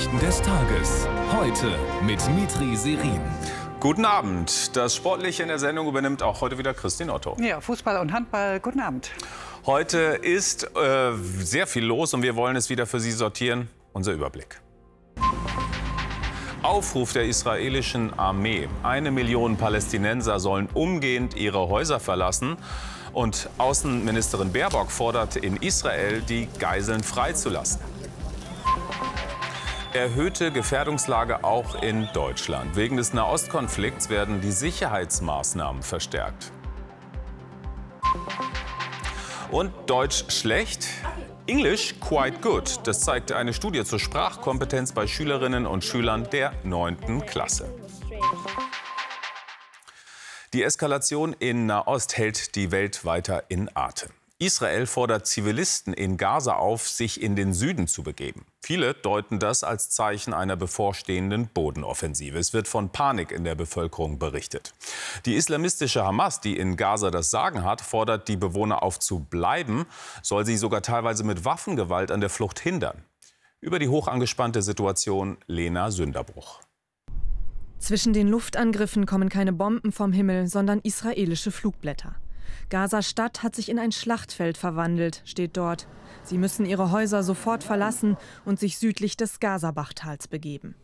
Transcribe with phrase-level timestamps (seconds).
[0.00, 1.06] Nachrichten des Tages.
[1.30, 3.20] Heute mit Mitri Serin.
[3.80, 4.74] Guten Abend.
[4.74, 7.36] Das Sportliche in der Sendung übernimmt auch heute wieder Christine Otto.
[7.38, 8.60] Ja, Fußball und Handball.
[8.60, 9.10] Guten Abend.
[9.66, 13.68] Heute ist äh, sehr viel los und wir wollen es wieder für Sie sortieren.
[13.92, 14.62] Unser Überblick.
[16.62, 18.70] Aufruf der israelischen Armee.
[18.82, 22.56] Eine Million Palästinenser sollen umgehend ihre Häuser verlassen.
[23.12, 27.89] Und Außenministerin Baerbock fordert in Israel, die Geiseln freizulassen.
[29.92, 32.76] Erhöhte Gefährdungslage auch in Deutschland.
[32.76, 36.52] Wegen des Nahostkonflikts werden die Sicherheitsmaßnahmen verstärkt.
[39.50, 40.86] Und Deutsch schlecht?
[41.48, 42.86] English quite good.
[42.86, 47.26] Das zeigte eine Studie zur Sprachkompetenz bei Schülerinnen und Schülern der 9.
[47.26, 47.74] Klasse.
[50.52, 54.10] Die Eskalation in Nahost hält die Welt weiter in Atem.
[54.40, 58.46] Israel fordert Zivilisten in Gaza auf, sich in den Süden zu begeben.
[58.62, 62.38] Viele deuten das als Zeichen einer bevorstehenden Bodenoffensive.
[62.38, 64.72] Es wird von Panik in der Bevölkerung berichtet.
[65.26, 69.84] Die islamistische Hamas, die in Gaza das Sagen hat, fordert die Bewohner auf zu bleiben,
[70.22, 73.04] soll sie sogar teilweise mit Waffengewalt an der Flucht hindern.
[73.60, 76.60] Über die hochangespannte Situation Lena Sünderbruch.
[77.78, 82.16] Zwischen den Luftangriffen kommen keine Bomben vom Himmel, sondern israelische Flugblätter.
[82.68, 85.86] Gaza-Stadt hat sich in ein Schlachtfeld verwandelt, steht dort.
[86.22, 90.74] Sie müssen ihre Häuser sofort verlassen und sich südlich des Gazabachtals begeben.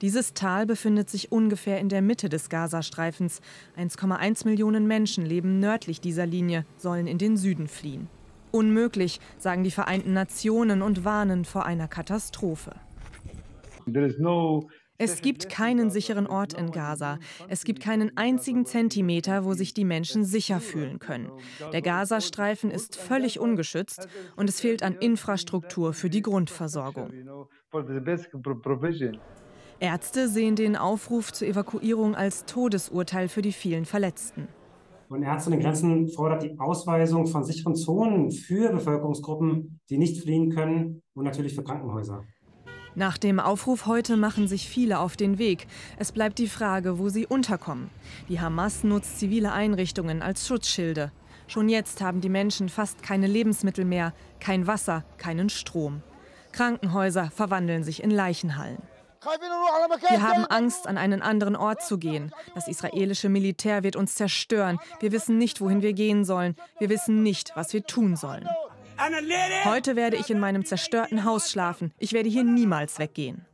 [0.00, 3.40] Dieses Tal befindet sich ungefähr in der Mitte des Gazastreifens.
[3.78, 8.08] 1,1 Millionen Menschen leben nördlich dieser Linie, sollen in den Süden fliehen.
[8.50, 12.74] Unmöglich, sagen die Vereinten Nationen und warnen vor einer Katastrophe.
[13.86, 17.18] There is no es gibt keinen sicheren Ort in Gaza.
[17.48, 21.30] Es gibt keinen einzigen Zentimeter, wo sich die Menschen sicher fühlen können.
[21.72, 27.10] Der Gazastreifen ist völlig ungeschützt und es fehlt an Infrastruktur für die Grundversorgung.
[29.80, 34.46] Ärzte sehen den Aufruf zur Evakuierung als Todesurteil für die vielen Verletzten.
[35.08, 40.50] Und Ärzte ohne Grenzen fordert die Ausweisung von sicheren Zonen für Bevölkerungsgruppen, die nicht fliehen
[40.50, 42.24] können und natürlich für Krankenhäuser.
[42.96, 45.66] Nach dem Aufruf heute machen sich viele auf den Weg.
[45.98, 47.90] Es bleibt die Frage, wo sie unterkommen.
[48.28, 51.10] Die Hamas nutzt zivile Einrichtungen als Schutzschilde.
[51.48, 56.02] Schon jetzt haben die Menschen fast keine Lebensmittel mehr, kein Wasser, keinen Strom.
[56.52, 58.78] Krankenhäuser verwandeln sich in Leichenhallen.
[60.08, 62.30] Wir haben Angst, an einen anderen Ort zu gehen.
[62.54, 64.78] Das israelische Militär wird uns zerstören.
[65.00, 66.54] Wir wissen nicht, wohin wir gehen sollen.
[66.78, 68.48] Wir wissen nicht, was wir tun sollen.
[69.64, 71.92] Heute werde ich in meinem zerstörten Haus schlafen.
[71.98, 73.44] Ich werde hier niemals weggehen.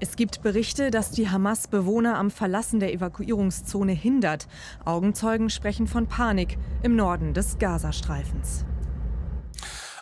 [0.00, 4.46] Es gibt Berichte, dass die Hamas Bewohner am Verlassen der Evakuierungszone hindert.
[4.84, 8.64] Augenzeugen sprechen von Panik im Norden des Gazastreifens.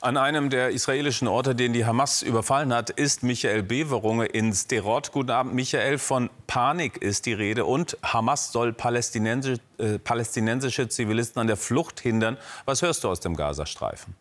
[0.03, 5.11] An einem der israelischen Orte, den die Hamas überfallen hat, ist Michael Beverunge in Sderot.
[5.11, 5.97] Guten Abend, Michael.
[5.97, 12.01] Von Panik ist die Rede und Hamas soll palästinensische, äh, palästinensische Zivilisten an der Flucht
[12.01, 12.37] hindern.
[12.67, 14.15] Was hörst du aus dem Gazastreifen?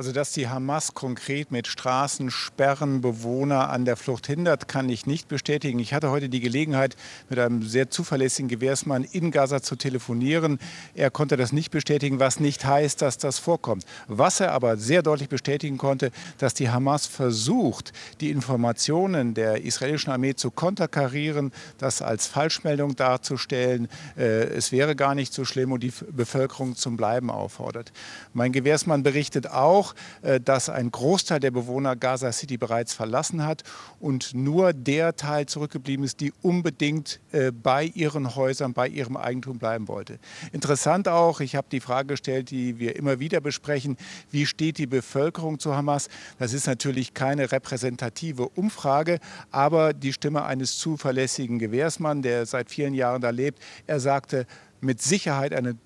[0.00, 5.28] Also, dass die Hamas konkret mit Straßensperren Bewohner an der Flucht hindert, kann ich nicht
[5.28, 5.78] bestätigen.
[5.78, 6.96] Ich hatte heute die Gelegenheit,
[7.28, 10.58] mit einem sehr zuverlässigen Gewehrsmann in Gaza zu telefonieren.
[10.94, 13.84] Er konnte das nicht bestätigen, was nicht heißt, dass das vorkommt.
[14.08, 20.14] Was er aber sehr deutlich bestätigen konnte, dass die Hamas versucht, die Informationen der israelischen
[20.14, 23.86] Armee zu konterkarieren, das als Falschmeldung darzustellen.
[24.16, 27.92] Äh, es wäre gar nicht so schlimm und die Bevölkerung zum Bleiben auffordert.
[28.32, 29.89] Mein Gewehrsmann berichtet auch,
[30.22, 33.62] äh, dass ein Großteil der Bewohner Gaza City bereits verlassen hat
[33.98, 39.58] und nur der Teil zurückgeblieben ist, die unbedingt äh, bei ihren Häusern, bei ihrem Eigentum
[39.58, 40.18] bleiben wollte.
[40.52, 43.96] Interessant auch, ich habe die Frage gestellt, die wir immer wieder besprechen,
[44.30, 46.08] wie steht die Bevölkerung zu Hamas?
[46.38, 49.18] Das ist natürlich keine repräsentative Umfrage,
[49.50, 54.46] aber die Stimme eines zuverlässigen Gewährsmann, der seit vielen Jahren da lebt, er sagte,
[54.80, 55.76] mit Sicherheit eine,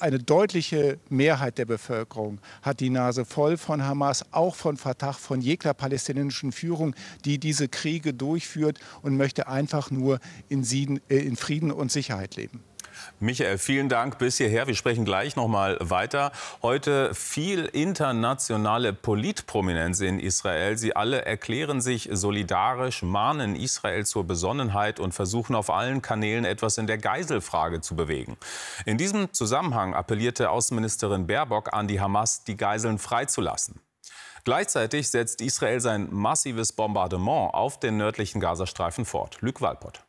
[0.00, 5.40] eine deutliche Mehrheit der Bevölkerung hat die Nase voll von Hamas, auch von Fatah, von
[5.40, 6.94] jeglicher palästinensischen Führung,
[7.24, 12.36] die diese Kriege durchführt und möchte einfach nur in, Sieden, äh, in Frieden und Sicherheit
[12.36, 12.62] leben.
[13.20, 14.66] Michael, vielen Dank bis hierher.
[14.66, 16.32] Wir sprechen gleich noch mal weiter.
[16.62, 20.76] Heute viel internationale Politprominenz in Israel.
[20.76, 26.78] Sie alle erklären sich solidarisch, mahnen Israel zur Besonnenheit und versuchen auf allen Kanälen etwas
[26.78, 28.36] in der Geiselfrage zu bewegen.
[28.84, 33.80] In diesem Zusammenhang appellierte Außenministerin Baerbock an die Hamas, die Geiseln freizulassen.
[34.44, 39.38] Gleichzeitig setzt Israel sein massives Bombardement auf den nördlichen Gazastreifen fort.
[39.40, 40.03] Luc Walpott.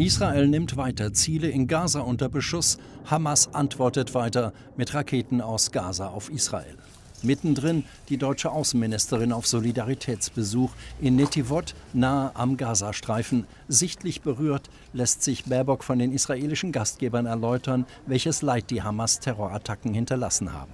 [0.00, 2.78] Israel nimmt weiter Ziele in Gaza unter Beschuss.
[3.04, 6.74] Hamas antwortet weiter mit Raketen aus Gaza auf Israel.
[7.22, 10.70] Mittendrin die deutsche Außenministerin auf Solidaritätsbesuch
[11.02, 13.46] in Netivot nahe am Gazastreifen.
[13.68, 20.54] Sichtlich berührt lässt sich Baerbock von den israelischen Gastgebern erläutern, welches Leid die Hamas-Terrorattacken hinterlassen
[20.54, 20.72] haben.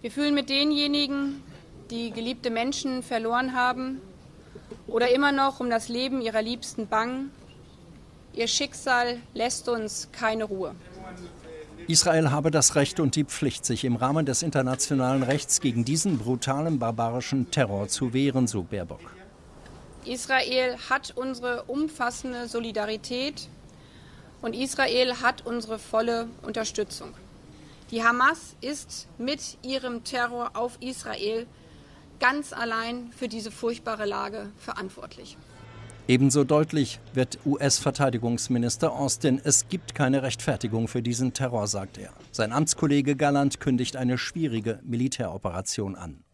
[0.00, 1.42] Wir fühlen mit denjenigen,
[1.90, 4.00] die geliebte Menschen verloren haben
[4.86, 7.32] oder immer noch um das Leben ihrer Liebsten bangen.
[8.40, 10.74] Ihr Schicksal lässt uns keine Ruhe.
[11.88, 16.16] Israel habe das Recht und die Pflicht, sich im Rahmen des internationalen Rechts gegen diesen
[16.16, 19.02] brutalen barbarischen Terror zu wehren, so Baerbock.
[20.06, 23.46] Israel hat unsere umfassende Solidarität
[24.40, 27.12] und Israel hat unsere volle Unterstützung.
[27.90, 31.46] Die Hamas ist mit ihrem Terror auf Israel
[32.20, 35.36] ganz allein für diese furchtbare Lage verantwortlich.
[36.10, 42.12] Ebenso deutlich wird US-Verteidigungsminister Austin, es gibt keine Rechtfertigung für diesen Terror, sagt er.
[42.32, 46.24] Sein Amtskollege Galland kündigt eine schwierige Militäroperation an.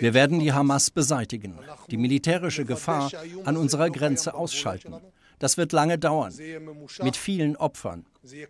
[0.00, 1.58] Wir werden die Hamas beseitigen,
[1.90, 3.10] die militärische Gefahr
[3.44, 4.92] an unserer Grenze ausschalten.
[5.38, 6.34] Das wird lange dauern,
[7.02, 8.04] mit vielen Opfern.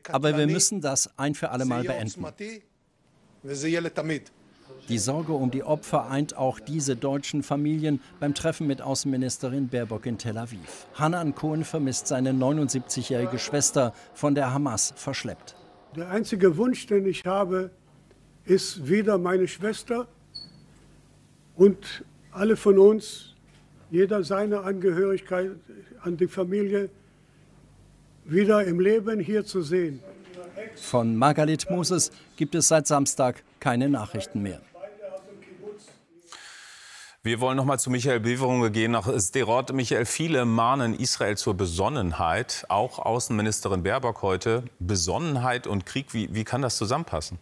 [0.09, 2.26] Aber wir müssen das ein für alle Mal beenden.
[4.88, 10.06] Die Sorge um die Opfer eint auch diese deutschen Familien beim Treffen mit Außenministerin Baerbock
[10.06, 10.87] in Tel Aviv.
[10.94, 15.56] Hanan Cohen vermisst seine 79-jährige Schwester von der Hamas verschleppt.
[15.97, 17.70] Der einzige Wunsch, den ich habe,
[18.44, 20.09] ist wieder meine Schwester
[21.56, 23.35] und alle von uns,
[23.91, 25.53] jeder seine Angehörigkeit
[26.03, 26.88] an die Familie,
[28.25, 30.00] wieder im Leben hier zu sehen.
[30.76, 34.60] Von Margaret Moses gibt es seit Samstag keine Nachrichten mehr.
[37.25, 39.72] Wir wollen noch mal zu Michael Beverunge gehen nach Sderot.
[39.72, 42.64] Michael, viele mahnen Israel zur Besonnenheit.
[42.69, 44.62] Auch Außenministerin Baerbock heute.
[44.78, 47.38] Besonnenheit und Krieg, wie, wie kann das zusammenpassen?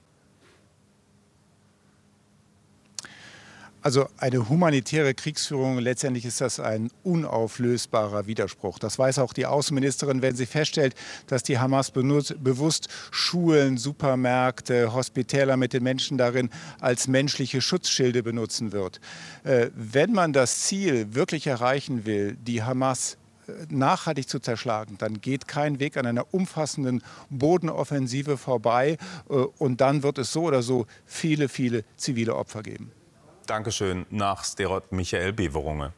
[3.86, 8.80] Also eine humanitäre Kriegsführung, letztendlich ist das ein unauflösbarer Widerspruch.
[8.80, 10.96] Das weiß auch die Außenministerin, wenn sie feststellt,
[11.28, 16.50] dass die Hamas benutzt, bewusst Schulen, Supermärkte, Hospitäler mit den Menschen darin
[16.80, 19.00] als menschliche Schutzschilde benutzen wird.
[19.44, 25.20] Äh, wenn man das Ziel wirklich erreichen will, die Hamas äh, nachhaltig zu zerschlagen, dann
[25.20, 28.98] geht kein Weg an einer umfassenden Bodenoffensive vorbei.
[29.30, 32.90] Äh, und dann wird es so oder so viele, viele zivile Opfer geben.
[33.46, 35.93] Dankeschön nach Sterot Michael Beverunge.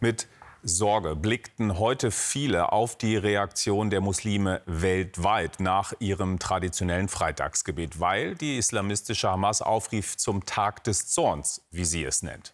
[0.00, 0.28] Mit
[0.62, 8.34] Sorge blickten heute viele auf die Reaktion der Muslime weltweit nach ihrem traditionellen Freitagsgebet, weil
[8.34, 12.52] die islamistische Hamas aufrief zum Tag des Zorns, wie sie es nennt.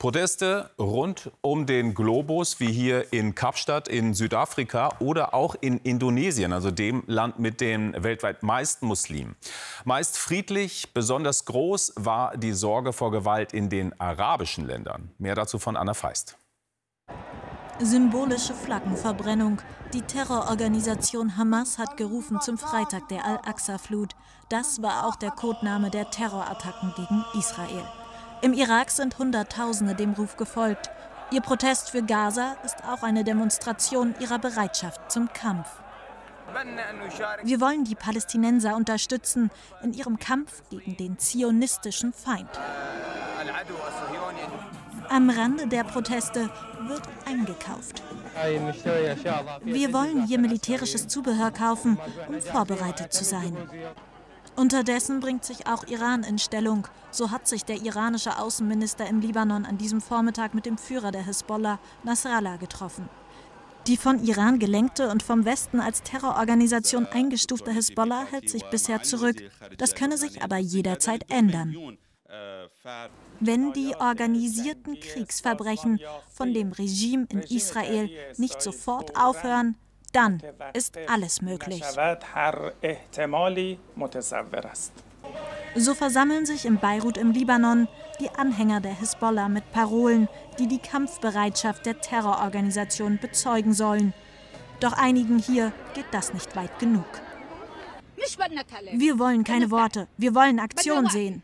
[0.00, 6.54] Proteste rund um den Globus, wie hier in Kapstadt in Südafrika oder auch in Indonesien,
[6.54, 9.36] also dem Land mit den weltweit meisten Muslimen.
[9.84, 15.10] Meist friedlich, besonders groß war die Sorge vor Gewalt in den arabischen Ländern.
[15.18, 16.38] Mehr dazu von Anna Feist.
[17.78, 19.60] Symbolische Flaggenverbrennung.
[19.92, 24.16] Die Terrororganisation Hamas hat gerufen zum Freitag der Al-Aqsa-Flut.
[24.48, 27.84] Das war auch der Codename der Terrorattacken gegen Israel.
[28.42, 30.90] Im Irak sind Hunderttausende dem Ruf gefolgt.
[31.30, 35.68] Ihr Protest für Gaza ist auch eine Demonstration ihrer Bereitschaft zum Kampf.
[37.42, 39.50] Wir wollen die Palästinenser unterstützen
[39.82, 42.48] in ihrem Kampf gegen den zionistischen Feind.
[45.10, 46.50] Am Rande der Proteste
[46.86, 48.02] wird eingekauft.
[49.64, 53.56] Wir wollen hier militärisches Zubehör kaufen, um vorbereitet zu sein.
[54.60, 56.86] Unterdessen bringt sich auch Iran in Stellung.
[57.10, 61.24] So hat sich der iranische Außenminister im Libanon an diesem Vormittag mit dem Führer der
[61.24, 63.08] Hisbollah, Nasrallah, getroffen.
[63.86, 69.36] Die von Iran gelenkte und vom Westen als Terrororganisation eingestufte Hisbollah hält sich bisher zurück.
[69.78, 71.96] Das könne sich aber jederzeit ändern.
[73.40, 76.00] Wenn die organisierten Kriegsverbrechen
[76.30, 79.76] von dem Regime in Israel nicht sofort aufhören,
[80.12, 81.82] dann ist alles möglich.
[85.76, 87.88] So versammeln sich in Beirut im Libanon
[88.18, 94.12] die Anhänger der Hisbollah mit Parolen, die die Kampfbereitschaft der Terrororganisation bezeugen sollen.
[94.80, 97.06] Doch einigen hier geht das nicht weit genug.
[98.92, 101.42] Wir wollen keine Worte, wir wollen Aktion sehen.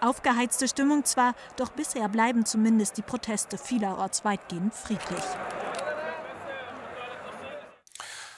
[0.00, 5.24] Aufgeheizte Stimmung zwar, doch bisher bleiben zumindest die Proteste vielerorts weitgehend friedlich.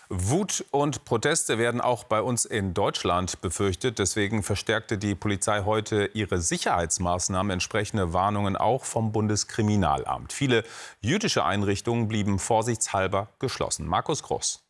[0.08, 3.98] Wut und Proteste werden auch bei uns in Deutschland befürchtet.
[3.98, 7.50] Deswegen verstärkte die Polizei heute ihre Sicherheitsmaßnahmen.
[7.50, 10.32] Entsprechende Warnungen auch vom Bundeskriminalamt.
[10.32, 10.62] Viele
[11.00, 13.86] jüdische Einrichtungen blieben vorsichtshalber geschlossen.
[13.86, 14.62] Markus Groß.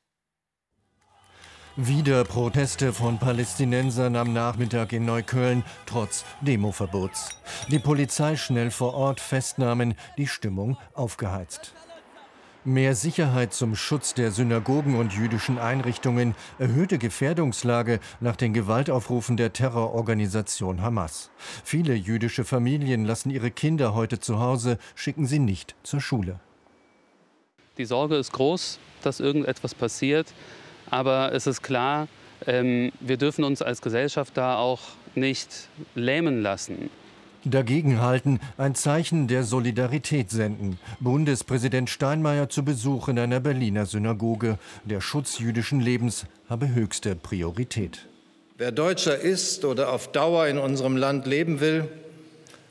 [1.78, 7.28] Wieder Proteste von Palästinensern am Nachmittag in Neukölln, trotz Demoverbots.
[7.68, 11.74] Die Polizei schnell vor Ort, Festnahmen, die Stimmung aufgeheizt.
[12.66, 19.52] Mehr Sicherheit zum Schutz der Synagogen und jüdischen Einrichtungen, erhöhte Gefährdungslage nach den Gewaltaufrufen der
[19.52, 21.30] Terrororganisation Hamas.
[21.62, 26.40] Viele jüdische Familien lassen ihre Kinder heute zu Hause, schicken sie nicht zur Schule.
[27.78, 30.34] Die Sorge ist groß, dass irgendetwas passiert.
[30.90, 32.08] Aber es ist klar,
[32.48, 34.80] ähm, wir dürfen uns als Gesellschaft da auch
[35.14, 36.90] nicht lähmen lassen.
[37.50, 40.78] Dagegenhalten, ein Zeichen der Solidarität senden.
[41.00, 44.58] Bundespräsident Steinmeier zu Besuch in einer Berliner Synagoge.
[44.84, 48.06] Der Schutz jüdischen Lebens habe höchste Priorität.
[48.58, 51.88] Wer Deutscher ist oder auf Dauer in unserem Land leben will,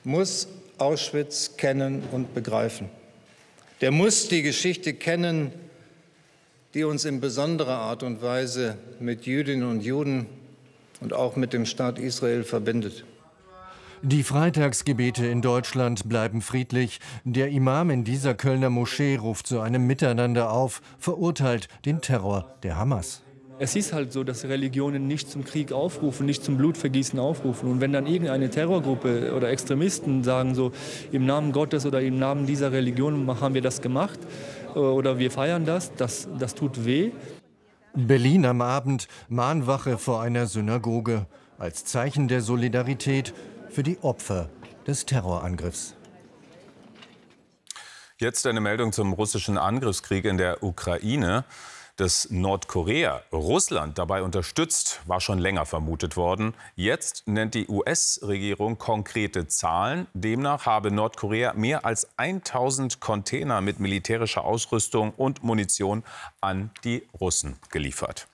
[0.04, 2.90] muss Auschwitz kennen und begreifen.
[3.82, 5.52] Der muss die Geschichte kennen,
[6.74, 10.26] die uns in besonderer Art und Weise mit Jüdinnen und Juden
[11.00, 13.06] und auch mit dem Staat Israel verbindet.
[14.08, 17.00] Die Freitagsgebete in Deutschland bleiben friedlich.
[17.24, 22.78] Der Imam in dieser Kölner Moschee ruft zu einem Miteinander auf, verurteilt den Terror der
[22.78, 23.24] Hamas.
[23.58, 27.68] Es ist halt so, dass Religionen nicht zum Krieg aufrufen, nicht zum Blutvergießen aufrufen.
[27.72, 30.72] Und wenn dann irgendeine Terrorgruppe oder Extremisten sagen, so
[31.12, 34.20] im Namen Gottes oder im Namen dieser Religion haben wir das gemacht,
[34.76, 37.10] äh, oder wir feiern das, das, das tut weh.
[37.96, 41.26] Berlin am Abend, Mahnwache vor einer Synagoge,
[41.58, 43.34] als Zeichen der Solidarität
[43.76, 44.50] für die Opfer
[44.88, 45.96] des Terrorangriffs.
[48.18, 51.44] Jetzt eine Meldung zum russischen Angriffskrieg in der Ukraine
[51.96, 56.54] dass Nordkorea Russland dabei unterstützt, war schon länger vermutet worden.
[56.76, 60.08] Jetzt nennt die US-Regierung konkrete Zahlen.
[60.14, 66.04] Demnach habe Nordkorea mehr als 1000 Container mit militärischer Ausrüstung und Munition
[66.42, 68.28] an die Russen geliefert.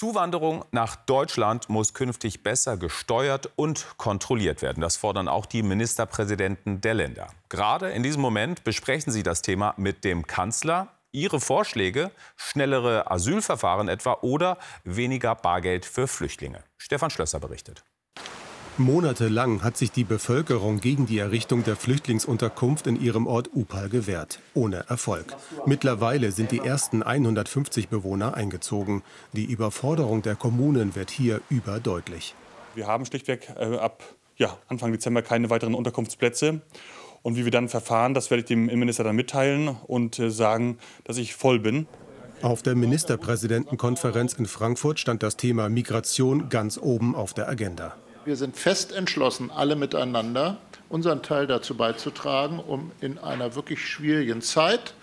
[0.00, 4.80] Zuwanderung nach Deutschland muss künftig besser gesteuert und kontrolliert werden.
[4.80, 7.26] Das fordern auch die Ministerpräsidenten der Länder.
[7.50, 10.88] Gerade in diesem Moment besprechen sie das Thema mit dem Kanzler.
[11.12, 16.64] Ihre Vorschläge, schnellere Asylverfahren etwa oder weniger Bargeld für Flüchtlinge.
[16.78, 17.84] Stefan Schlösser berichtet.
[18.78, 24.40] Monatelang hat sich die Bevölkerung gegen die Errichtung der Flüchtlingsunterkunft in ihrem Ort Upal gewehrt,
[24.54, 25.36] ohne Erfolg.
[25.66, 29.02] Mittlerweile sind die ersten 150 Bewohner eingezogen.
[29.32, 32.34] Die Überforderung der Kommunen wird hier überdeutlich.
[32.74, 34.02] Wir haben schlichtweg äh, ab
[34.36, 36.62] ja, Anfang Dezember keine weiteren Unterkunftsplätze.
[37.22, 40.78] Und wie wir dann verfahren, das werde ich dem Innenminister dann mitteilen und äh, sagen,
[41.04, 41.86] dass ich voll bin.
[42.40, 47.96] Auf der Ministerpräsidentenkonferenz in Frankfurt stand das Thema Migration ganz oben auf der Agenda.
[48.24, 50.58] Wir sind fest entschlossen, alle miteinander
[50.90, 54.94] unseren Teil dazu beizutragen, um in einer wirklich schwierigen Zeit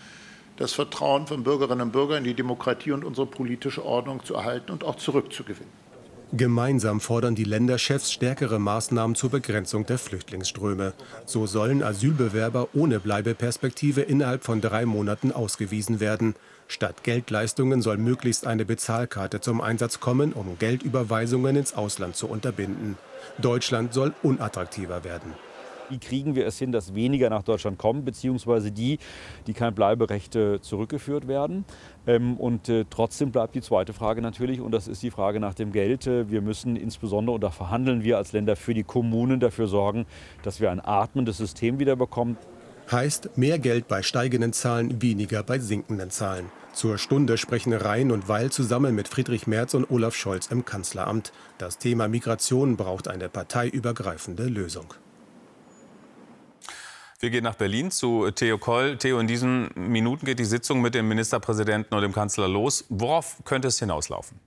[0.58, 4.72] das Vertrauen von Bürgerinnen und Bürgern in die Demokratie und unsere politische Ordnung zu erhalten
[4.72, 5.87] und auch zurückzugewinnen.
[6.34, 10.92] Gemeinsam fordern die Länderchefs stärkere Maßnahmen zur Begrenzung der Flüchtlingsströme.
[11.26, 16.36] So sollen Asylbewerber ohne Bleibeperspektive innerhalb von drei Monaten ausgewiesen werden.
[16.68, 22.98] Statt Geldleistungen soll möglichst eine Bezahlkarte zum Einsatz kommen, um Geldüberweisungen ins Ausland zu unterbinden.
[23.38, 25.34] Deutschland soll unattraktiver werden.
[25.89, 29.00] Wie kriegen wir es hin, dass weniger nach Deutschland kommen, beziehungsweise die,
[29.48, 31.65] die kein Bleiberecht zurückgeführt werden?
[32.08, 35.53] Ähm, und äh, trotzdem bleibt die zweite Frage natürlich, und das ist die Frage nach
[35.53, 36.08] dem Geld.
[36.08, 40.06] Äh, wir müssen insbesondere, und da verhandeln wir als Länder für die Kommunen dafür sorgen,
[40.44, 42.38] dass wir ein atmendes System wieder bekommen.
[42.89, 46.46] Heißt mehr Geld bei steigenden Zahlen, weniger bei sinkenden Zahlen.
[46.72, 51.34] Zur Stunde sprechen Rhein und Weil zusammen mit Friedrich Merz und Olaf Scholz im Kanzleramt.
[51.58, 54.94] Das Thema Migration braucht eine parteiübergreifende Lösung.
[57.20, 58.98] Wir gehen nach Berlin zu Theo Koll.
[58.98, 62.86] Theo, in diesen Minuten geht die Sitzung mit dem Ministerpräsidenten und dem Kanzler los.
[62.90, 64.40] Worauf könnte es hinauslaufen?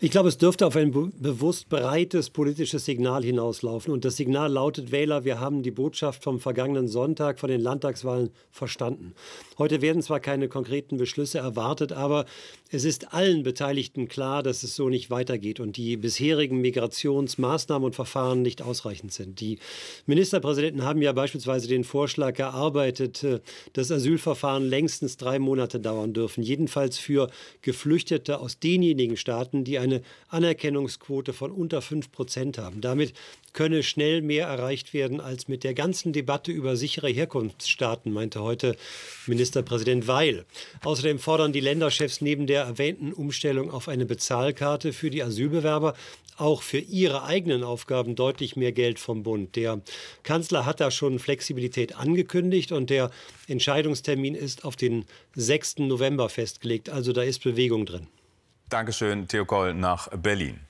[0.00, 3.92] Ich glaube, es dürfte auf ein bewusst breites politisches Signal hinauslaufen.
[3.92, 8.30] Und das Signal lautet, Wähler, wir haben die Botschaft vom vergangenen Sonntag von den Landtagswahlen
[8.52, 9.12] verstanden.
[9.58, 12.26] Heute werden zwar keine konkreten Beschlüsse erwartet, aber
[12.70, 17.96] es ist allen Beteiligten klar, dass es so nicht weitergeht und die bisherigen Migrationsmaßnahmen und
[17.96, 19.40] Verfahren nicht ausreichend sind.
[19.40, 19.58] Die
[20.06, 23.40] Ministerpräsidenten haben ja beispielsweise den Vorschlag erarbeitet, äh,
[23.72, 27.28] dass Asylverfahren längstens drei Monate dauern dürfen, jedenfalls für
[27.62, 32.80] Geflüchtete aus denjenigen Staaten, die eine Anerkennungsquote von unter fünf Prozent haben.
[32.80, 33.14] Damit
[33.52, 38.76] könne schnell mehr erreicht werden als mit der ganzen Debatte über sichere Herkunftsstaaten, meinte heute
[39.26, 40.44] Ministerpräsident Weil.
[40.84, 45.94] Außerdem fordern die Länderchefs neben der erwähnten Umstellung auf eine Bezahlkarte für die Asylbewerber
[46.38, 49.56] auch für ihre eigenen Aufgaben deutlich mehr Geld vom Bund.
[49.56, 49.80] Der
[50.22, 53.10] Kanzler hat da schon Flexibilität angekündigt und der
[53.48, 55.04] Entscheidungstermin ist auf den
[55.34, 55.78] 6.
[55.78, 56.90] November festgelegt.
[56.90, 58.06] Also da ist Bewegung drin.
[58.68, 60.60] Dankeschön, Theo Koll nach Berlin.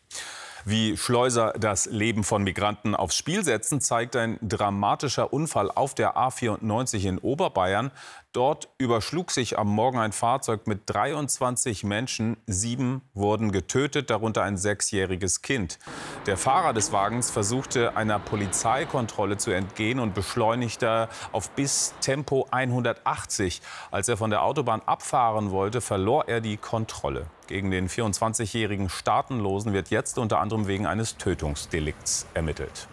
[0.64, 6.16] Wie Schleuser das Leben von Migranten aufs Spiel setzen, zeigt ein dramatischer Unfall auf der
[6.16, 7.90] A94 in Oberbayern.
[8.32, 12.36] Dort überschlug sich am Morgen ein Fahrzeug mit 23 Menschen.
[12.46, 15.78] Sieben wurden getötet, darunter ein sechsjähriges Kind.
[16.26, 23.60] Der Fahrer des Wagens versuchte einer Polizeikontrolle zu entgehen und beschleunigte auf bis Tempo 180.
[23.90, 27.26] Als er von der Autobahn abfahren wollte, verlor er die Kontrolle.
[27.48, 32.88] Gegen den 24-jährigen Staatenlosen wird jetzt unter anderem wegen eines Tötungsdelikts ermittelt.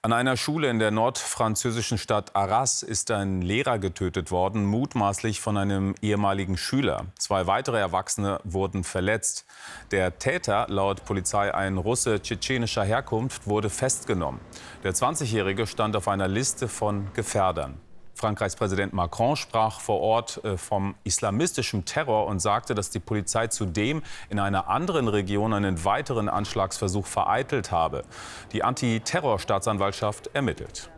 [0.00, 5.58] An einer Schule in der nordfranzösischen Stadt Arras ist ein Lehrer getötet worden, mutmaßlich von
[5.58, 7.06] einem ehemaligen Schüler.
[7.18, 9.44] Zwei weitere Erwachsene wurden verletzt.
[9.90, 14.40] Der Täter, laut Polizei ein Russe tschetschenischer Herkunft, wurde festgenommen.
[14.82, 17.78] Der 20-Jährige stand auf einer Liste von Gefährdern.
[18.22, 23.48] Frankreichs Präsident Macron sprach vor Ort äh, vom islamistischen Terror und sagte, dass die Polizei
[23.48, 24.00] zudem
[24.30, 28.04] in einer anderen Region einen weiteren Anschlagsversuch vereitelt habe.
[28.52, 30.88] Die Antiterrorstaatsanwaltschaft ermittelt.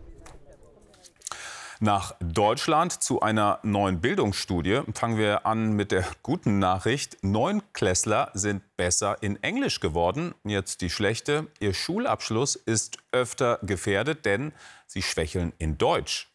[1.81, 4.83] Nach Deutschland zu einer neuen Bildungsstudie.
[4.95, 7.17] Fangen wir an mit der guten Nachricht.
[7.23, 10.35] Neunklässler sind besser in Englisch geworden.
[10.45, 11.47] Jetzt die schlechte.
[11.59, 14.53] Ihr Schulabschluss ist öfter gefährdet, denn
[14.87, 16.34] sie schwächeln in Deutsch.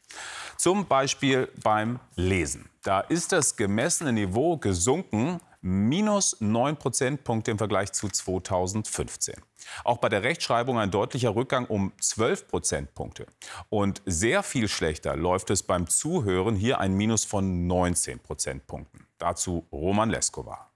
[0.58, 2.70] Zum Beispiel beim Lesen.
[2.84, 9.36] Da ist das gemessene Niveau gesunken, minus 9 Prozentpunkte im Vergleich zu 2015.
[9.84, 13.28] Auch bei der Rechtschreibung ein deutlicher Rückgang um 12 Prozentpunkte.
[13.70, 19.06] Und sehr viel schlechter läuft es beim Zuhören, hier ein Minus von 19 Prozentpunkten.
[19.18, 20.69] Dazu Roman Leskova.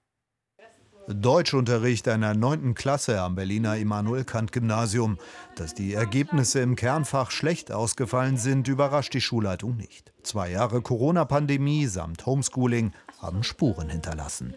[1.06, 2.74] Deutschunterricht einer 9.
[2.74, 5.18] Klasse am Berliner Immanuel Kant Gymnasium.
[5.54, 10.12] Dass die Ergebnisse im Kernfach schlecht ausgefallen sind, überrascht die Schulleitung nicht.
[10.22, 14.54] Zwei Jahre Corona-Pandemie samt Homeschooling haben Spuren hinterlassen.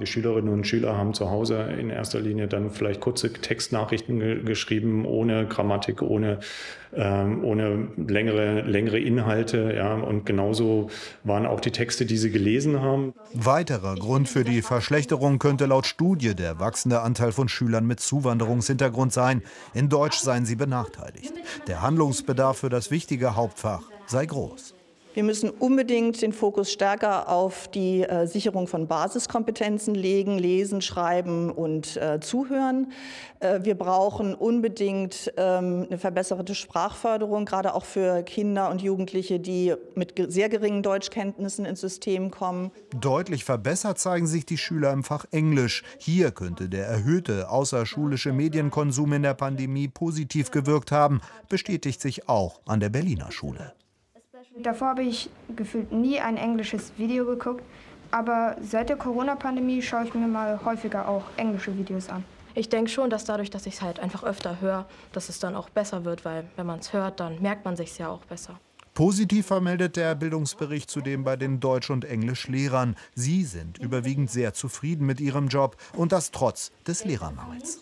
[0.00, 4.42] Die Schülerinnen und Schüler haben zu Hause in erster Linie dann vielleicht kurze Textnachrichten ge
[4.42, 6.40] geschrieben, ohne Grammatik, ohne,
[6.94, 9.74] ähm, ohne längere, längere Inhalte.
[9.76, 9.94] Ja.
[9.94, 10.88] Und genauso
[11.24, 13.12] waren auch die Texte, die sie gelesen haben.
[13.34, 19.12] Weiterer Grund für die Verschlechterung könnte laut Studie der wachsende Anteil von Schülern mit Zuwanderungshintergrund
[19.12, 19.42] sein.
[19.74, 21.34] In Deutsch seien sie benachteiligt.
[21.66, 24.74] Der Handlungsbedarf für das wichtige Hauptfach sei groß.
[25.14, 31.50] Wir müssen unbedingt den Fokus stärker auf die äh, Sicherung von Basiskompetenzen legen, lesen, schreiben
[31.50, 32.92] und äh, zuhören.
[33.40, 39.74] Äh, wir brauchen unbedingt ähm, eine verbesserte Sprachförderung, gerade auch für Kinder und Jugendliche, die
[39.94, 42.70] mit sehr geringen Deutschkenntnissen ins System kommen.
[42.98, 45.82] Deutlich verbessert zeigen sich die Schüler im Fach Englisch.
[45.98, 51.20] Hier könnte der erhöhte außerschulische Medienkonsum in der Pandemie positiv gewirkt haben,
[51.50, 53.74] bestätigt sich auch an der Berliner Schule.
[54.62, 57.64] Davor habe ich gefühlt nie ein englisches Video geguckt,
[58.10, 62.24] aber seit der Corona-Pandemie schaue ich mir mal häufiger auch englische Videos an.
[62.54, 65.56] Ich denke schon, dass dadurch, dass ich es halt einfach öfter höre, dass es dann
[65.56, 68.60] auch besser wird, weil wenn man es hört, dann merkt man sich ja auch besser.
[68.94, 72.94] Positiv vermeldet der Bildungsbericht zudem bei den Deutsch- und Englischlehrern.
[73.14, 77.80] Sie sind überwiegend sehr zufrieden mit ihrem Job und das trotz des Lehrermangels.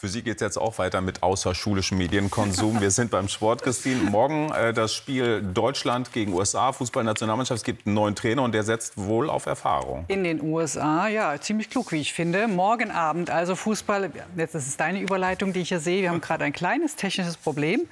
[0.00, 2.80] Für Sie geht es jetzt auch weiter mit außerschulischem Medienkonsum.
[2.80, 4.08] Wir sind beim Sport, Christine.
[4.08, 7.58] Morgen äh, das Spiel Deutschland gegen USA, Fußballnationalmannschaft.
[7.58, 10.04] Es gibt einen neuen Trainer und der setzt wohl auf Erfahrung.
[10.06, 12.46] In den USA, ja, ziemlich klug, wie ich finde.
[12.46, 14.12] Morgen Abend, also Fußball.
[14.36, 16.02] Jetzt ist es deine Überleitung, die ich hier sehe.
[16.02, 17.88] Wir haben gerade ein kleines technisches Problem.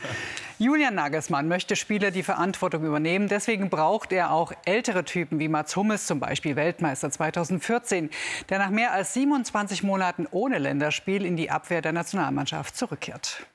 [0.58, 3.28] Julian Nagelsmann möchte Spieler die Verantwortung übernehmen.
[3.28, 8.10] Deswegen braucht er auch ältere Typen wie Mats Hummels, zum Beispiel Weltmeister 2014,
[8.48, 13.46] der nach mehr als 27 Monaten ohne Länderspiel in die Abwehr der Nationalmannschaft zurückkehrt.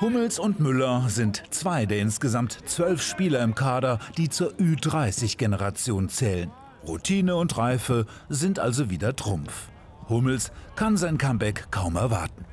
[0.00, 6.50] Hummels und Müller sind zwei der insgesamt zwölf Spieler im Kader, die zur Ü30-Generation zählen.
[6.86, 9.68] Routine und Reife sind also wieder Trumpf.
[10.08, 12.44] Hummels kann sein Comeback kaum erwarten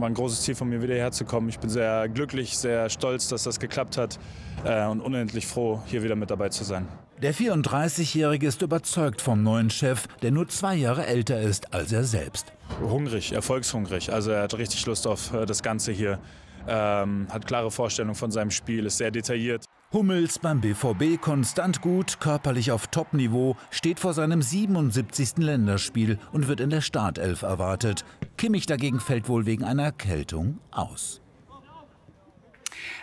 [0.00, 1.48] war ein großes Ziel von mir, wieder herzukommen.
[1.48, 4.18] Ich bin sehr glücklich, sehr stolz, dass das geklappt hat
[4.64, 6.88] äh, und unendlich froh, hier wieder mit dabei zu sein.
[7.22, 12.02] Der 34-Jährige ist überzeugt vom neuen Chef, der nur zwei Jahre älter ist als er
[12.02, 12.52] selbst.
[12.80, 14.12] Hungrig, erfolgshungrig.
[14.12, 16.18] Also er hat richtig Lust auf äh, das Ganze hier.
[16.66, 19.64] Ähm, hat klare Vorstellungen von seinem Spiel, ist sehr detailliert.
[19.92, 25.36] Hummels beim BVB konstant gut, körperlich auf Top-Niveau, steht vor seinem 77.
[25.36, 28.04] Länderspiel und wird in der Startelf erwartet.
[28.36, 31.21] Kimmich dagegen fällt wohl wegen einer Erkältung aus.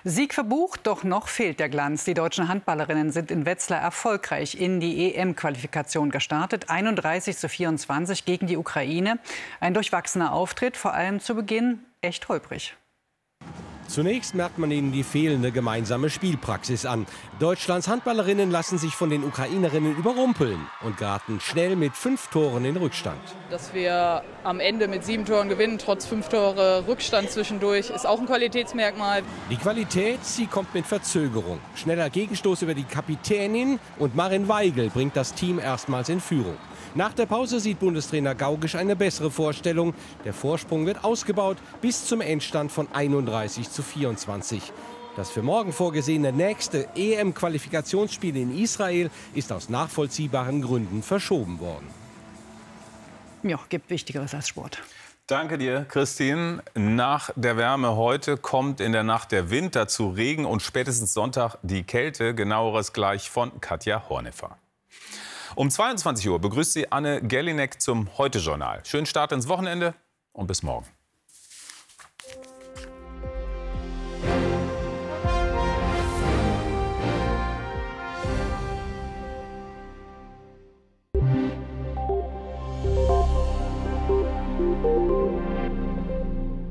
[0.04, 2.04] Sieg verbucht, doch noch fehlt der Glanz.
[2.04, 6.70] Die deutschen Handballerinnen sind in Wetzlar erfolgreich in die EM-Qualifikation gestartet.
[6.70, 9.20] 31 zu 24 gegen die Ukraine.
[9.60, 12.76] Ein durchwachsener Auftritt, vor allem zu Beginn echt holprig.
[13.90, 17.08] Zunächst merkt man ihnen die fehlende gemeinsame Spielpraxis an.
[17.40, 22.78] Deutschlands Handballerinnen lassen sich von den Ukrainerinnen überrumpeln und geraten schnell mit fünf Toren in
[22.78, 23.20] Rückstand.
[23.50, 28.20] Dass wir am Ende mit sieben Toren gewinnen, trotz fünf Tore Rückstand zwischendurch, ist auch
[28.20, 29.24] ein Qualitätsmerkmal.
[29.50, 31.60] Die Qualität, sie kommt mit Verzögerung.
[31.74, 36.58] Schneller Gegenstoß über die Kapitänin und Marin Weigel bringt das Team erstmals in Führung.
[36.96, 39.94] Nach der Pause sieht Bundestrainer Gaugisch eine bessere Vorstellung.
[40.26, 44.72] Der Vorsprung wird ausgebaut bis zum Endstand von 31 zu 24.
[45.16, 51.88] Das für morgen vorgesehene nächste EM-Qualifikationsspiel in Israel ist aus nachvollziehbaren Gründen verschoben worden.
[53.44, 54.82] Ja, gibt Wichtigeres als Sport.
[55.28, 56.64] Danke dir, Christine.
[56.74, 61.58] Nach der Wärme heute kommt in der Nacht der Wind, dazu Regen und spätestens Sonntag
[61.62, 62.34] die Kälte.
[62.34, 64.58] Genaueres gleich von Katja Horneffer.
[65.56, 68.82] Um 22 Uhr begrüßt sie Anne Gellinek zum Heute-Journal.
[68.86, 69.96] Schönen Start ins Wochenende
[70.32, 70.86] und bis morgen.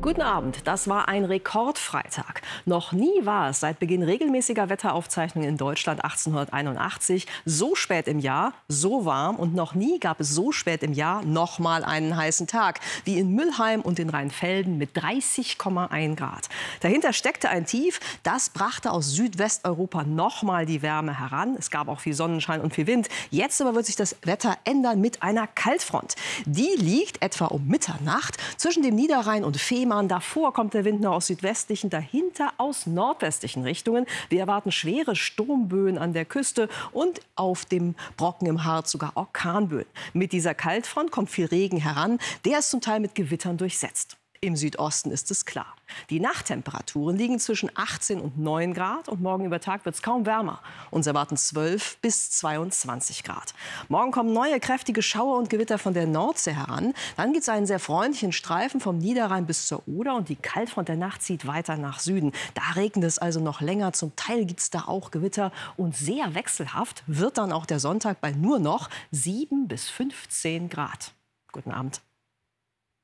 [0.09, 0.61] Guten Abend.
[0.65, 2.41] Das war ein Rekordfreitag.
[2.65, 8.55] Noch nie war es seit Beginn regelmäßiger Wetteraufzeichnungen in Deutschland 1881 so spät im Jahr,
[8.69, 12.47] so warm und noch nie gab es so spät im Jahr noch mal einen heißen
[12.47, 16.49] Tag wie in Müllheim und in Rheinfelden mit 30,1 Grad.
[16.81, 21.55] Dahinter steckte ein Tief, das brachte aus Südwesteuropa noch mal die Wärme heran.
[21.59, 23.11] Es gab auch viel Sonnenschein und viel Wind.
[23.29, 26.15] Jetzt aber wird sich das Wetter ändern mit einer Kaltfront.
[26.47, 31.13] Die liegt etwa um Mitternacht zwischen dem Niederrhein und Fehmarn Davor kommt der Wind nur
[31.13, 34.07] aus südwestlichen, dahinter aus nordwestlichen Richtungen.
[34.29, 39.87] Wir erwarten schwere Sturmböen an der Küste und auf dem Brocken im Harz sogar Orkanböen.
[40.13, 42.19] Mit dieser Kaltfront kommt viel Regen heran.
[42.45, 44.18] Der ist zum Teil mit Gewittern durchsetzt.
[44.41, 45.75] Im Südosten ist es klar.
[46.11, 50.27] Die Nachttemperaturen liegen zwischen 18 und 9 Grad und morgen über Tag wird es kaum
[50.27, 50.61] wärmer.
[50.93, 53.53] Uns erwarten 12 bis 22 Grad.
[53.89, 56.95] Morgen kommen neue kräftige Schauer und Gewitter von der Nordsee heran.
[57.17, 60.89] Dann gibt es einen sehr freundlichen Streifen vom Niederrhein bis zur Oder und die Kaltfront
[60.89, 62.33] der Nacht zieht weiter nach Süden.
[62.55, 63.93] Da regnet es also noch länger.
[63.93, 68.21] Zum Teil gibt es da auch Gewitter und sehr wechselhaft wird dann auch der Sonntag
[68.21, 71.13] bei nur noch 7 bis 15 Grad.
[71.51, 72.01] Guten Abend.